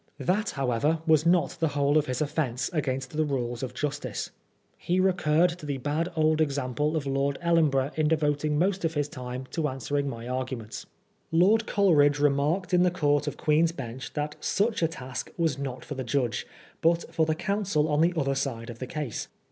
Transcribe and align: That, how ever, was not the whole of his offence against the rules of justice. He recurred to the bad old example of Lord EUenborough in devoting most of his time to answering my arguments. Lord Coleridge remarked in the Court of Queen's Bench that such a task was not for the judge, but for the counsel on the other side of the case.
That, 0.17 0.49
how 0.57 0.71
ever, 0.71 0.99
was 1.05 1.27
not 1.27 1.51
the 1.59 1.67
whole 1.67 1.95
of 1.95 2.07
his 2.07 2.21
offence 2.21 2.71
against 2.73 3.15
the 3.15 3.23
rules 3.23 3.61
of 3.61 3.75
justice. 3.75 4.31
He 4.75 4.99
recurred 4.99 5.51
to 5.59 5.67
the 5.67 5.77
bad 5.77 6.09
old 6.15 6.41
example 6.41 6.95
of 6.95 7.05
Lord 7.05 7.37
EUenborough 7.43 7.95
in 7.95 8.07
devoting 8.07 8.57
most 8.57 8.83
of 8.83 8.95
his 8.95 9.07
time 9.07 9.45
to 9.51 9.67
answering 9.67 10.09
my 10.09 10.27
arguments. 10.27 10.87
Lord 11.31 11.67
Coleridge 11.67 12.17
remarked 12.17 12.73
in 12.73 12.81
the 12.81 12.89
Court 12.89 13.27
of 13.27 13.37
Queen's 13.37 13.73
Bench 13.73 14.13
that 14.13 14.37
such 14.39 14.81
a 14.81 14.87
task 14.87 15.29
was 15.37 15.59
not 15.59 15.85
for 15.85 15.93
the 15.93 16.03
judge, 16.03 16.47
but 16.81 17.13
for 17.13 17.27
the 17.27 17.35
counsel 17.35 17.87
on 17.87 18.01
the 18.01 18.15
other 18.17 18.33
side 18.33 18.71
of 18.71 18.79
the 18.79 18.87
case. 18.87 19.27